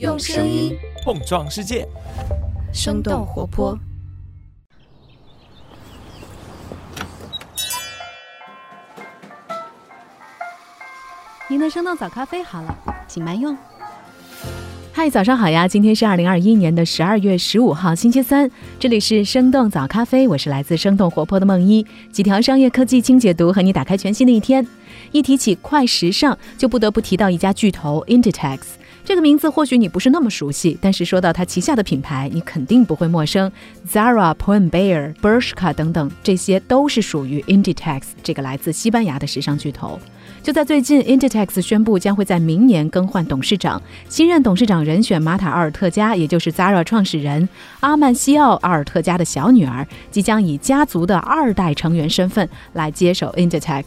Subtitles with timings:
[0.00, 1.86] 用声音碰撞世界，
[2.72, 3.78] 生动活泼。
[11.48, 12.76] 您的生动早咖啡好了，
[13.06, 13.56] 请慢用。
[14.92, 15.68] 嗨，早上好呀！
[15.68, 18.50] 今天是二零二一年的十二月十五号，星期三。
[18.80, 21.86] 这里是生动早咖啡，我是来自生动活泼的梦一。
[22.10, 24.66] 几条商业科技轻解读，和你打开全新的一天。
[25.12, 28.58] 一提起快时尚，就不得不提到一家巨头 Inditex。
[29.04, 33.52] 这个名字或许你不是那么熟悉，但是说到它旗下的品牌，你肯定不会陌生。
[33.86, 40.00] Zara、Pull&Bear、Bershka 等等，这些都是属于 Inditex 这个来自西班牙的时尚巨头。
[40.42, 47.46] 就在最近，Inditex 宣布将会在明年更换董事长，新任董事长人选马塔阿尔特加，也就是 Zara 创始人
[47.80, 53.84] 阿曼西奥阿尔特加的小女儿，即将以家族的二代成员身份来接手 Inditex。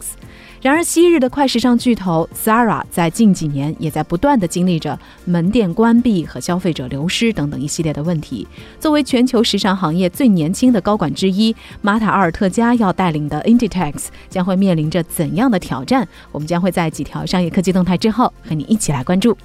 [0.60, 8.46] 然而，昔日的快时尚巨头 Zara 在近几年也在不断的经历着门店关闭和消费者流失等等一系列的问题。
[8.80, 16.06] 作为全球时尚行业最年轻的高管之一，马塔阿尔特加要带领的 Inditex 将会面临着怎样的挑战？
[16.32, 19.38] 我们将会在几条商业科技动态之后和你一起来关注。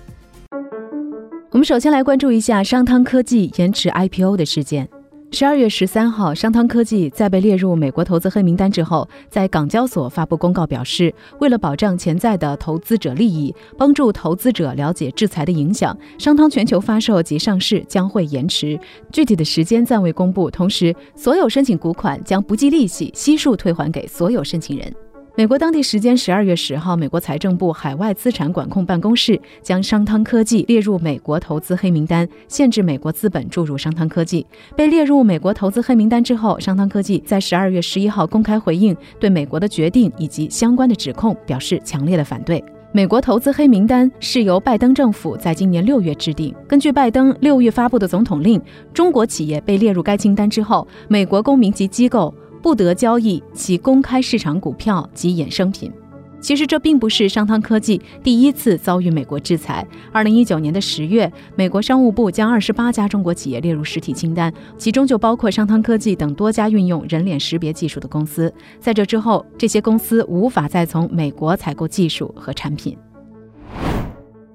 [1.51, 4.89] 我们首先来关注一下商汤科技延迟 IPO 的事件。
[5.33, 18.79] 十二月十三号，商汤科技在被列入美国投资黑名单之后，在港交所发布公告表示，为了保障潜在的投资者利益，帮助投资者了解制裁的影响，商汤全球发售及上市将会延迟，
[19.11, 20.51] 具体的时间暂未公布。
[20.51, 24.93] 同时，所有申请股款将不计利息，悉数退还给所有申请人。
[25.35, 34.45] 美国当地时间十二月十号，美国财政部海外资产管控办公室将商汤科技列入美国投资黑名单，限制美国资本注入商汤科技。
[34.75, 42.63] 被列入美国投资黑名单之后，商汤科技在十二月十一号公开回应，对美国的决定以及相关的指控表示强烈的反对。
[42.91, 46.53] 美国投资黑名单是由拜登政府在今年六月制定。
[46.67, 48.61] 根据拜登六月发布的总统令，
[48.93, 52.31] 中国企业被列入该清单之后，美国公民及机构。
[52.63, 55.91] 不得交易其公开市场股票及衍生品。
[56.39, 59.85] 其实这并不是商汤科技第一次遭遇美国制裁。
[60.11, 68.53] 二零一九年的十月，美国商务部将二十八家中国企业列入实体清单，其中就包括商汤科技等多家运用人脸识别技术的公司。
[68.79, 72.97] 在这之后，这些公司无法再从美国采购技术和产品。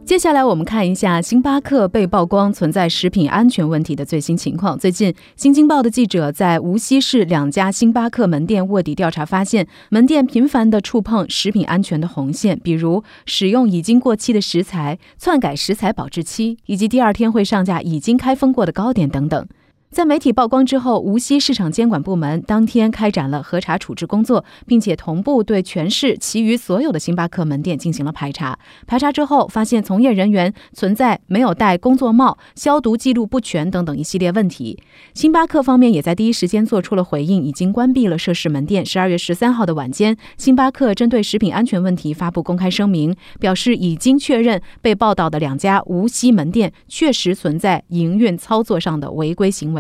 [0.09, 4.79] 接下来我们看一下星巴克被曝光存在食品安全问题的最新情况。
[4.79, 19.47] 最近，《新京报》的记者在无锡市两家星巴克门店卧底调查，发现门店频繁地触碰食品安全的红线，比如使用已经过期的食材、篡改食材保质期，以及第二天会上架已经开封过的糕点等等。
[19.91, 28.57] 在媒体曝光之后，无锡市场监管部门当天开展了核查处置工作，并且同步对全市其余所有的星巴克门店进行了排查。
[28.87, 34.79] 排查之后，发现从业人员存在没有戴工作帽、消毒记录不全等等一系列问题。
[35.15, 38.85] 星巴克方面也在第一时间做出了回应，已经关闭了涉事门店。
[38.85, 49.78] 十二月十三号的晚间，星巴克针对食品安全问题发布公开声明，表示已经确认被报道的两家无锡门店确实存在营运操作上的违规行为。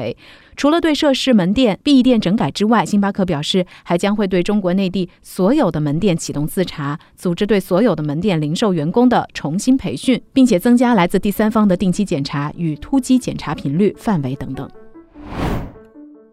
[0.56, 14.68] 除了对涉事门店闭店整改之外，星巴克表示还将会对中国内地所有的门店启动自查，组织对所有的门店零售员工的重新培训，并且增加来自第三方的定期检查与突击检查频率、范围等等。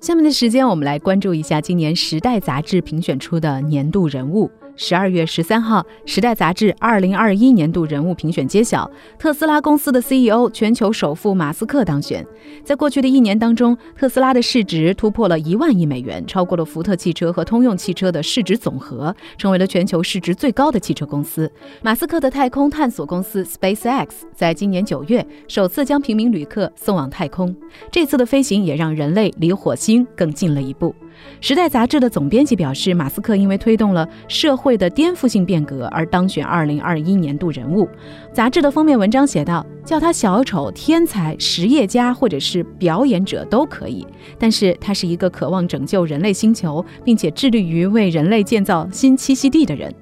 [0.02, 4.52] 下面的时间，我们来关注一下今年《时代》杂志评选出的年度人物。
[4.78, 12.26] 十二月十三号，《时代》杂志二零二一年度人物评选揭晓，特斯拉公司的 CEO、全球首富马斯克当选。
[12.64, 21.50] 在过去的一年当中，特斯拉的市值突破了一万亿美元，超过了福特汽车和通用汽车的市值总和，成为了全球市值最高的汽车公司。
[21.82, 27.56] 马斯克的太空探索公司 SpaceX 在今年九月首次将平民旅客送往太空，
[27.90, 30.94] 这次的飞行也让人类离火星更近了一步。
[31.40, 37.88] 《时代》杂志的总编辑表示，马斯克因为推动了社会会的颠覆性变革而当选二零二一年度人物。
[38.34, 44.04] 杂志的封面文章写道：“叫他小丑、天才、实业家，或者是表演者都可以，
[44.40, 49.94] 但是他是一个渴望拯救人类星球，并且致力于为人类建造新栖息地的人。”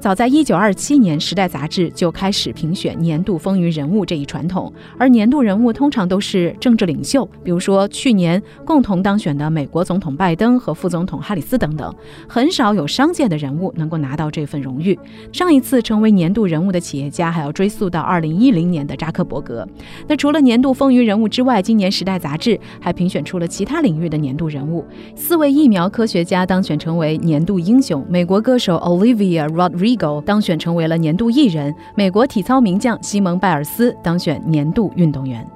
[0.00, 11.92] 早在一九二七年，《时代》杂志就开始评选年度风云人物这一传统，而年度人物通常都是政治领袖，比如说去年共同当选的美国总统拜登和副总统哈里斯等等，
[12.28, 14.96] 很少有商界的人物能够拿到这份荣誉。
[15.32, 19.66] 上一次成为年度人物的企业家还要追溯到二零一零年的扎克伯格。
[20.06, 24.84] 那除了年度风云人物之外，今年《时代》杂志还评选出了其他领域的年度人物，
[25.16, 29.87] 四位疫苗科学家当选成为年度英雄，美国歌手 Olivia Rodrigo。
[29.88, 35.46] Rigo 当选成为了年度艺人，美国体操名将西蒙·拜尔斯当选年度运动员。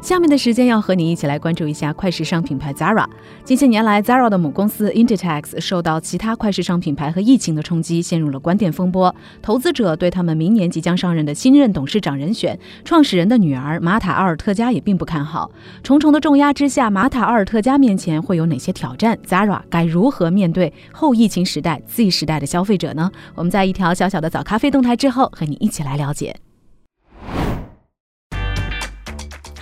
[0.00, 3.04] 下面的时间要和你一起来关注一下快时尚品牌 Zara。
[3.44, 9.14] 近些年来，Zara 的母公司 Inditex 受到其他快时尚品牌和疫情的冲击，陷入了关店风波。
[9.42, 15.50] 投资者对他们明年即将上任的新任董事长人选——创始人的女儿玛塔·阿尔特加也并不看好。
[15.82, 23.10] 重重的重压之下，玛塔·阿尔特加面前会有哪些挑战？Zara 该如何面对后疫情时代 Z 时代的消费者呢？
[23.34, 26.36] 我们在一条小小的早咖啡动态之后，和你一起来了解。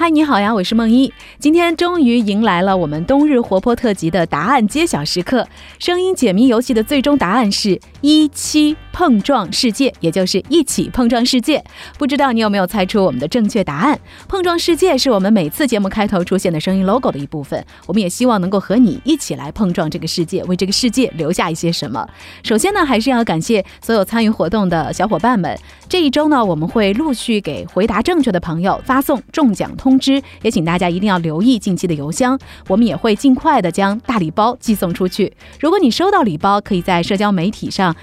[0.07, 1.13] 嗨，你好呀，我是梦一。
[1.41, 5.45] 今天终于迎来了我们冬日活泼特辑的答案揭晓时刻。
[5.81, 11.61] 声音解谜游戏的最终答案是一七碰撞世界，也就是一起碰撞世界。
[11.99, 13.99] 不知道你有没有猜出我们的正确答案？
[14.29, 17.67] 碰撞世界是我们每次节目开头出现的声音 logo 的一部分。
[17.87, 22.09] 我们也希望能够和你一起来碰撞这个世界，为这个世界留下一些什么。
[22.45, 25.59] 首先呢，还是要感谢所有参与活动的小伙伴们。
[25.89, 32.39] 这一周呢，我们会陆续给回答正确的朋友发送中奖通知，也请大家一定要留意近期的邮箱，
[32.69, 35.33] 我们也会尽快的将大礼包寄送出去。
[35.61, 37.95] 如果你收到礼包，可以在社交媒体上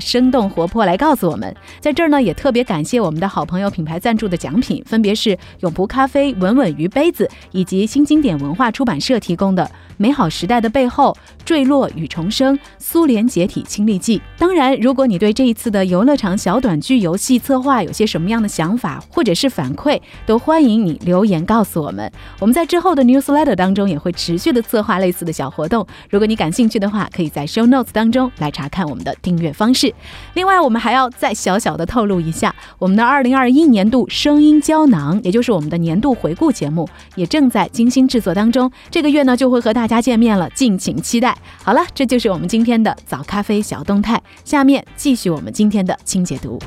[0.00, 1.54] 生动活泼来告诉我们。
[1.80, 9.64] 在这儿呢，也特别感谢我们的好朋友品牌赞助的奖品，分别是永璞咖啡稳稳鱼杯子以及新经典文化出版社提供的
[9.96, 14.18] 《美好时代的背后：坠落与重生——苏联解体亲历记》。
[14.38, 22.10] 当然，如果你对这一次的游乐场小短剧游戏，策划有些什么样的想法或者是反馈，都欢迎你留言告诉我们。
[22.40, 25.86] 我们在之后的 newsletter 当中也会持续的策划类似的小活动。
[26.10, 29.92] 如果你感兴趣的话，可以在 show notes 当中来查看我们的订阅方式。
[30.34, 38.70] 另外，我们还要再小小的透露一下，我们的2021年度声音胶囊，也就是我们的年度回顾节目，也正在精心制作当中。
[38.90, 41.36] 这个月呢，就会和大家见面了，敬请期待。
[41.62, 44.20] 好了，这就是我们今天的早咖啡小动态。
[44.44, 46.58] 下面继续我们今天的清解读。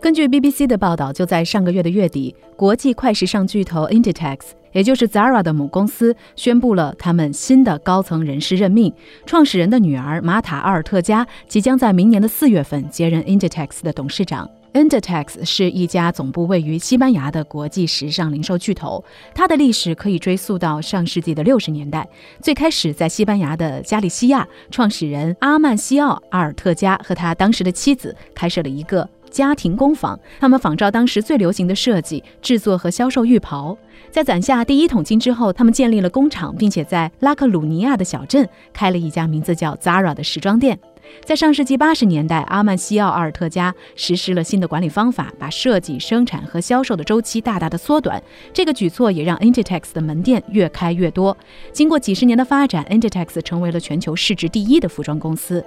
[0.00, 4.38] 根据 BBC 的报道，就在上个月的月底，国际快时尚巨头 Inditex，
[4.72, 8.90] 也就是 Zara 的母公司，宣布了他们新的高层人事任命。
[9.26, 14.48] 创始人的女儿玛塔·阿尔特加即将在明年的四月份接任 Inditex 的董事长。
[14.72, 19.04] Inditex 是一家总部位于西班牙的国际时尚零售巨头，
[19.34, 22.08] 它的历史可以追溯到上世纪的六十年代。
[22.40, 29.06] 最开始在西班牙的加利西亚，创始人阿曼西奥·阿尔特加和他当时的妻子开设了一个。
[29.30, 33.76] 家庭工坊，他们仿照当时最流行的设计制作和销售浴袍。
[34.10, 40.78] 在攒下第一桶金之后，他们建立了工厂，并且在拉克鲁尼亚的小镇开了一家名字叫 Zara 的时装店。
[41.24, 48.22] 在上世纪八十年代，阿曼西奥·阿尔特加实施了新的管理方法，把设计、生产和销售的周期大大的缩短。
[48.52, 51.36] 这个举措也让 Inditex 的门店越开越多。
[51.72, 55.64] 经过几十年的发展，Inditex 成为了全球市值第一的服装公司。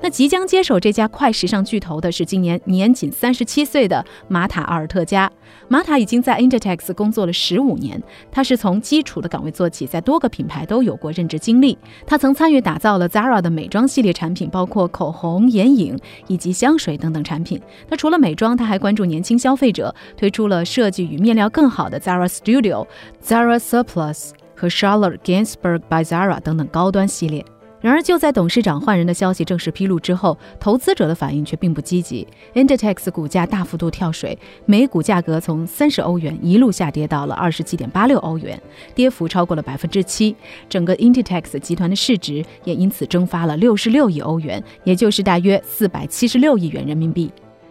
[0.00, 5.30] 那即将接手这家快时尚巨头的是今年年仅三十七岁的玛塔·阿尔特加。
[5.66, 8.00] 玛塔已经在 Inditex 工作了十五年，
[8.30, 11.76] 他是从基础的岗位做起，在多个品牌都有过任职经历。
[12.06, 15.98] 他曾参与打造了 Zara 的美妆系列产品，包括口红、眼影
[16.28, 17.60] 以及香水等等产品。
[17.88, 22.86] 那除了美妆，他还关注年轻消费者，推出了设计与面料更好的 Zara Studio、
[23.22, 27.44] Zara Surplus 和 Charlotte Gainsbourg by Zara 等等高端系列。
[27.80, 32.26] 然而，就在董事长换人的消息正式披露之后，投资者的反应却并不积极。
[32.54, 38.60] Inditex 股价大幅度跳水，每股价格从三十欧元一路下跌到了二十七点八六欧元，
[38.96, 40.34] 跌幅超过了百分之七。
[40.68, 47.30] 整个 Inditex 集团的市值也因此蒸发了六十六亿欧元，也就是大约四百七十六亿元人民币。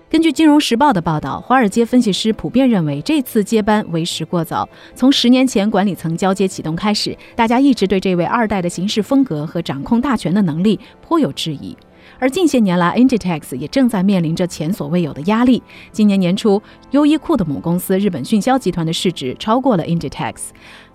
[0.09, 4.67] 根据《金融时报》的报道，华尔街分析师普遍认为这次接班为时过早。
[4.95, 11.75] 从十年前管理层交接启动开始，大家一直对这位二代的行事风格和掌控大权的能力颇有质疑。
[12.19, 15.61] 而近些年来，Inditex 也正在面临着前所未有的压力。
[15.91, 16.61] 今年年初，
[16.91, 20.35] 优衣库的母公司日本迅销集团的市值超过了 Inditex。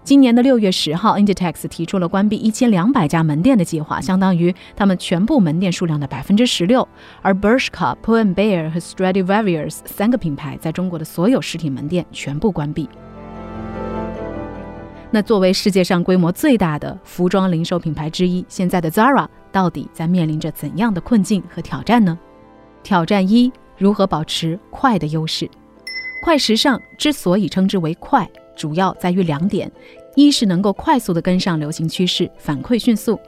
[0.04, 6.86] 今年的六月十号，Inditex 提出了关闭一千两百家门店的计划，相当于他们全部门店数量的百分之十六。
[7.20, 12.88] 而 Bershka、Pull&Bear 和 Stradivarius 三个品牌在中国的所有实体门店全部关闭。
[15.12, 22.18] 那作为世界上规模最大的服装零售品牌之一，现在的 Zara 到底在面临着怎样的困境和挑战呢？
[22.82, 25.48] 挑战一：如何保持快的优势？
[26.24, 28.28] 快时尚之所以称之为快。
[28.56, 29.70] 主要在于两点：
[30.14, 33.18] 一是能够快速的跟上流行趋势，反馈迅速；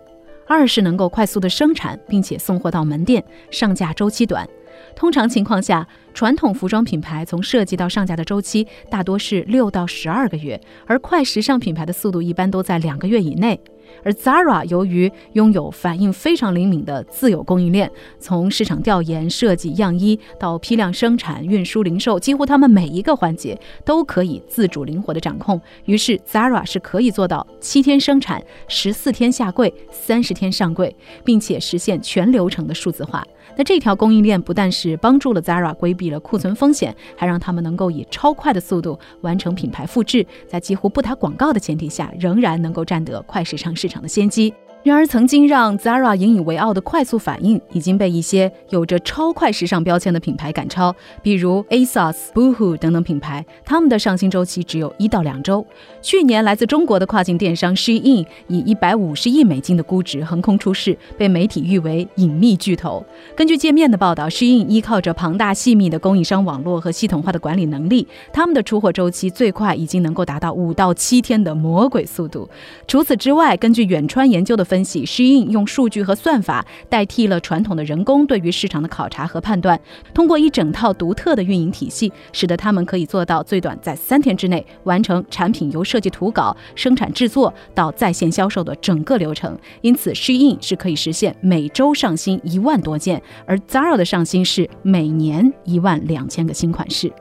[0.47, 4.49] 二是能够快速的生产，并且送货到门店，上架周期短。
[4.97, 13.59] 通常情况下，传统服装品牌从设计到上架的周期大多是六到十二个月，而快时尚品牌的速度一般都在两个月以内。
[14.03, 25.61] 而 Zara 由于拥有反应非常灵敏的自有供应链，从市场调研、设计样衣到批量生产、运输、零售，几乎他们每一个环节都可以自主灵活的掌控。
[25.85, 33.25] 于是 Zara 是可以做到七天生产、十四天下柜、三十天上柜，并且实现全流程的数字化。
[33.57, 44.53] 那这条供应链不但是帮助了 Zara 规避了库存风险，还让他们能够以超快的速度完成品牌复制，在几乎不打广告的前提下，仍然能够占得快时尚市场的先机。
[44.85, 55.67] 然而，曾经让 Zara 引以为傲的快速反应，已经被一些有着超快时尚标签的品牌赶超，比如 ASOS、Boohoo 等等品牌，他们的上新周期只有一到两周。
[56.03, 63.03] 去年，来自中国的跨境电商 Shein 以一百五十亿美金的估值横空出世，被媒体誉为隐秘巨头。
[63.35, 72.47] 根据界面的报道，Shein 依靠着庞大细密的供应商网络和系统化的管理能力，他们的出货周期最快已经能够达到五到七天的魔鬼速度。
[72.87, 74.74] 除此之外，根据远川研究的分。
[74.75, 79.81] 分析，Shein 用数据和算法代替了传统的人工对于市场的考察和判断，
[80.13, 89.57] 通过一整套独特的运营体系，使得他们可以做到最短在三天之内完成产品由设计图稿、生产制作到在线销售的整个流程。
[89.81, 97.13] 因此，Shein 是可以实现每周上新一万多件，而 Zara 的上新是每年一万两千个新款式。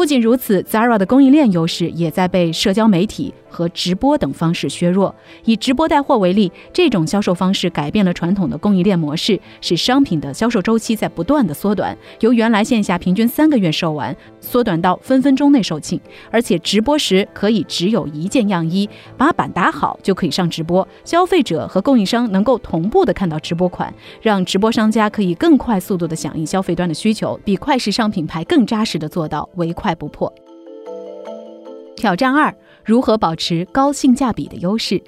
[0.00, 3.34] 不仅如此，Zara 的供应链优势也在被社交媒体。
[3.50, 5.12] 和直播等方式削弱。
[5.44, 16.00] 以直播带货为例，这种销售方式改变了传统的供应链模式，使商品的销售周期在不断的缩短，由原来线下平均三个月售完，缩短到分分钟内售罄。
[16.30, 23.92] 而且直播时可以只有一件样衣，把板打好就可以上直播，消费者和供应商能够同步的看到直播款，
[24.22, 30.32] 让直播商家可以更快速度的响应消费端的需求，比快时尚品牌更扎实的做到唯快不破。
[31.96, 32.54] 挑战二。
[32.84, 35.00] 如何保持高性价比的优势？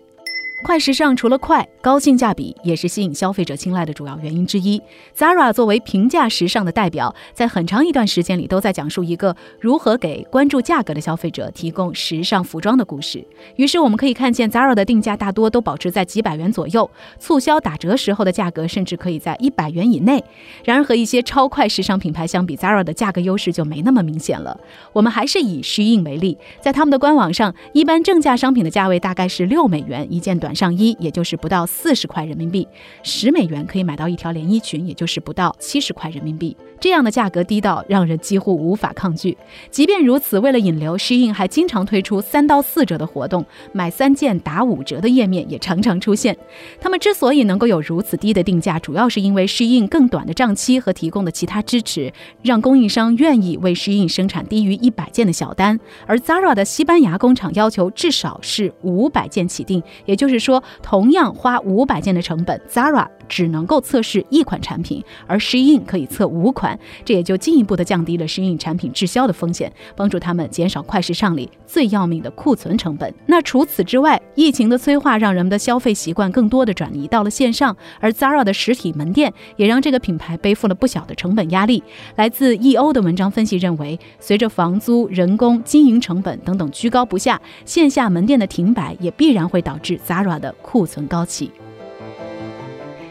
[0.63, 4.81] 快时尚除了快，高性价比也是吸引消费者青睐的主要原因之一。
[5.15, 13.27] Zara 作为平价时尚的代表，在很长一段时间里都在讲述一个如何给关注价格的消费者提供时尚服装的故事。
[13.57, 16.89] 于是我们可以看见，Zara 的定价大多都保持在几百元左右，
[17.19, 20.23] 促销打折时候的价格甚至可以在一百元以内。
[20.65, 24.57] 然而和一些超快时尚品牌相比，Zara 的价格优势就没那么明显了。
[24.93, 30.52] 我们还是以 Shein 为例，在他们的官网上，一般正价商品的价位大概是六美元一件短。
[30.55, 32.67] 上衣也就是不到四十块人民币，
[33.03, 36.57] 十美元可以买到一条连衣裙，也就是不到七十块人民币。
[36.81, 39.39] 这样的价格低到让人几乎无法抗拒。
[39.71, 46.37] 即便如此，为了引流，Shein 还经常推出三到四折的活动，买三件打五折的页面也常常出现。
[46.81, 55.79] 他们之所以能够有如此低的定价，主要是因为 Shein 更短的账期和提供的其他支持，让供应商愿意为 Shein 生产低于一百件的小单。
[56.07, 63.07] 而 Zara 的西班牙工厂要求至少是五百件起订，也就是说，同样花五百件的成本，Zara。
[63.29, 73.15] 只能够测试一款产品，而 Shein 可以测五款，这也就进一步的降低了 Shein 产品滞销的风险，帮助他们减少快时尚里最要命的库存成本。
[73.25, 81.83] 那除此之外，疫情的催化让人们的消费习惯更多的转移到了线上，而 Zara 的实体门店也让这个品牌背负了不小的成本压力。
[82.17, 91.51] 来自 EO 的文章分析认为，随着房租、人工、经营成本等等居高不下，线下门店的停摆也必然会导致 Zara 的库存高企。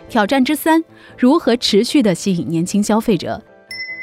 [0.09, 0.83] 挑战之三：
[1.17, 3.41] 如何持续的吸引年轻消费者？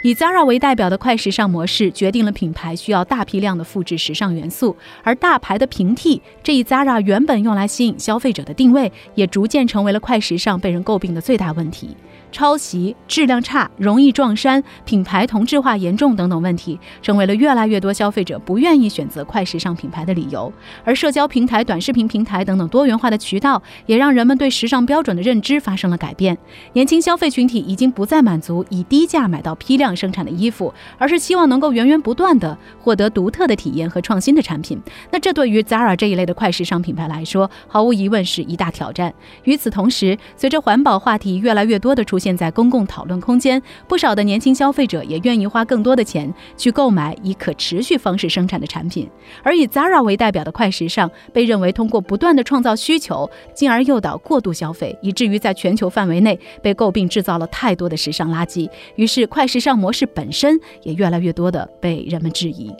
[0.04, 11.96] 以 Zara 为代表的快时尚模式，决定了品牌需要大批量的复制时尚元素，而大牌的平替，这一 Zara 原本用来吸引消费者的定位，也逐渐成为了快时尚被人诟病的最大问题。
[12.30, 20.52] 抄袭、质量差、容易撞衫、品牌同质化严重等等问题，成为了越来越多消费者不愿意选择快时尚品牌的理由。
[20.84, 26.36] 而社交平台、短视频平台等等多元化的渠道，也让人们对时尚标准的认知发生了改变。
[26.74, 34.78] 年轻消费群体已经不再满足以低价买到批量生产的衣服，而是希望能够源源不断的获得独特的体验和创新的产品。
[35.10, 39.14] 那这对于 Zara 这一类的快时尚品牌来说，毫无疑问是一大挑战。
[39.44, 49.08] 与此同时，随着环保话题越来越多的出，出现在公共讨论空间，不少的年轻消费者也愿意花更多的钱去购买以可持续方式生产的产品。
[49.44, 58.68] 而以 Zara 为代表的快时尚，被认为通过不断的创造需求，进而诱导过度消费，以至于在全球范围内被诟病制造了太多的时尚垃圾。
[58.96, 62.74] 于是，快时尚模式本身也越来越多的被人们质疑。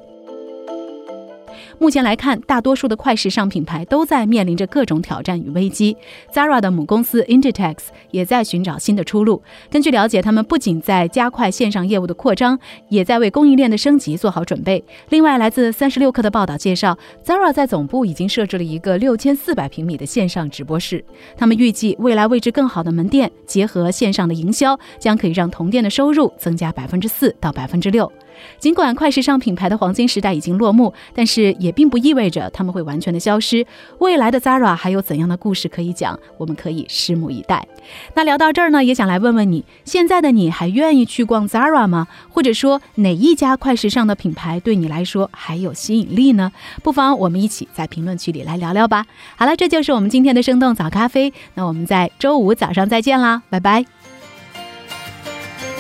[1.80, 5.97] 目前来看，大多数的快时尚品牌都在面临着各种挑战与危机。
[6.32, 7.76] Zara 的母公司 Inditex
[8.11, 9.40] 也在寻找新的出路。
[9.70, 12.58] 根据了解，他们不仅在加快线上业务的扩张，
[12.88, 14.82] 也在为供应链的升级做好准备。
[15.11, 21.04] 另外，来自三十六氪的报道介绍，Zara 在总部已经设置了一个六千四百平米的线上直播室。
[21.37, 28.11] 他们预计，未来位置更好的门店结合线上的营销，将可以让同店的收入增加百分之四到百分之六。
[28.59, 33.66] 尽管快时尚品牌的黄金时代已经落幕，但是也并不意味着他们会完全的消失。
[33.99, 36.18] 未来的 Zara 还有怎样的故事可以讲？
[36.37, 37.66] 我们可以拭目以待。
[38.14, 42.07] 那聊到这儿呢，也想来问问你，现在的你还愿意去逛 Zara 吗？
[42.30, 46.52] 或者说哪一家快时尚的品牌对你来说还有吸引力呢？
[46.83, 49.07] 不妨我们一起在评论区里来聊聊吧。
[49.37, 51.33] 好了，这就是我们今天的生动早咖啡。
[51.54, 53.98] 那我们在周五早上再见啦，拜拜。